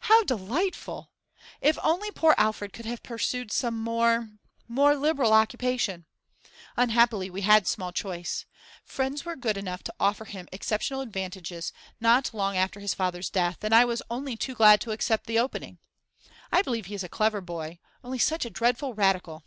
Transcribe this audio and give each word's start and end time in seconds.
'How 0.00 0.22
delightful! 0.24 1.08
If 1.62 1.78
only 1.82 2.10
poor 2.10 2.34
Alfred 2.36 2.74
could 2.74 2.84
have 2.84 3.02
pursued 3.02 3.50
some 3.50 3.80
more 3.82 4.28
more 4.68 4.94
liberal 4.94 5.32
occupation! 5.32 6.04
Unhappily, 6.76 7.30
we 7.30 7.40
had 7.40 7.66
small 7.66 7.90
choice. 7.90 8.44
Friends 8.84 9.24
were 9.24 9.34
good 9.34 9.56
enough 9.56 9.82
to 9.84 9.94
offer 9.98 10.26
him 10.26 10.46
exceptional 10.52 11.00
advantages 11.00 11.72
not 12.02 12.34
long 12.34 12.54
after 12.58 12.80
his 12.80 12.92
father's 12.92 13.30
death, 13.30 13.64
and 13.64 13.74
I 13.74 13.86
was 13.86 14.02
only 14.10 14.36
too 14.36 14.54
glad 14.54 14.78
to 14.82 14.90
accept 14.92 15.24
the 15.26 15.38
opening. 15.38 15.78
I 16.52 16.60
believe 16.60 16.84
he 16.84 16.94
is 16.94 17.02
a 17.02 17.08
clever 17.08 17.40
boy; 17.40 17.78
only 18.04 18.18
such 18.18 18.44
a 18.44 18.50
dreadful 18.50 18.92
Radical. 18.92 19.42